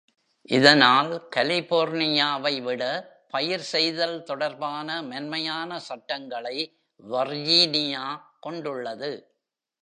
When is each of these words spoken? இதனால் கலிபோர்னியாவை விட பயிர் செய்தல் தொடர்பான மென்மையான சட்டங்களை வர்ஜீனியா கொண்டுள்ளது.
இதனால் 0.49 1.11
கலிபோர்னியாவை 1.35 2.53
விட 2.63 2.83
பயிர் 3.29 3.65
செய்தல் 3.73 4.23
தொடர்பான 4.23 5.01
மென்மையான 5.01 5.79
சட்டங்களை 5.79 6.57
வர்ஜீனியா 6.99 8.05
கொண்டுள்ளது. 8.39 9.11